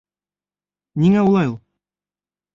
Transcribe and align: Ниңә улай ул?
Ниңә 1.03 1.27
улай 1.27 1.47
ул? 1.51 1.55